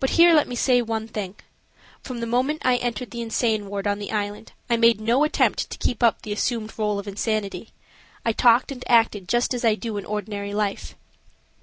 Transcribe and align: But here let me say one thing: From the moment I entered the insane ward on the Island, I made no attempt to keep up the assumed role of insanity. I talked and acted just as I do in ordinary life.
But 0.00 0.08
here 0.16 0.32
let 0.32 0.48
me 0.48 0.56
say 0.56 0.80
one 0.80 1.06
thing: 1.06 1.34
From 2.02 2.20
the 2.20 2.26
moment 2.26 2.62
I 2.64 2.76
entered 2.78 3.10
the 3.10 3.20
insane 3.20 3.66
ward 3.68 3.86
on 3.86 3.98
the 3.98 4.10
Island, 4.10 4.52
I 4.70 4.78
made 4.78 5.02
no 5.02 5.22
attempt 5.22 5.68
to 5.68 5.76
keep 5.76 6.02
up 6.02 6.22
the 6.22 6.32
assumed 6.32 6.72
role 6.78 6.98
of 6.98 7.06
insanity. 7.06 7.68
I 8.24 8.32
talked 8.32 8.72
and 8.72 8.82
acted 8.88 9.28
just 9.28 9.52
as 9.52 9.62
I 9.62 9.74
do 9.74 9.98
in 9.98 10.06
ordinary 10.06 10.54
life. 10.54 10.94